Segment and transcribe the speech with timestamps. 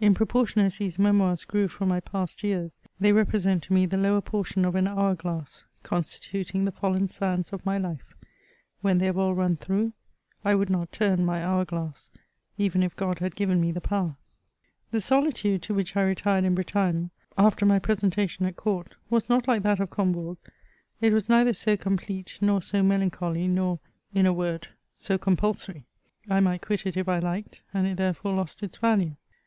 [0.00, 3.98] In proportion as these Memoirs grew from my past years, they represent to me the
[3.98, 8.28] lower portion of an hour glass, constituting the fallen sands of my life r
[8.80, 9.92] when they have all run through,
[10.42, 12.10] I would not turn my hour glass,
[12.56, 14.16] even if God had given me the power.
[14.92, 14.92] CHATEAUBRIAND.
[14.92, 19.28] 177 The solitude to which I retired in Bretagne, after mj presentation at court, was
[19.28, 20.38] not like that of Comhourg:
[21.02, 23.80] it was neither so complete nor so melancholy, nor,
[24.14, 25.84] in a word, so compulsory.
[26.30, 29.16] I might quit it if I liked, and it therefore lost its value.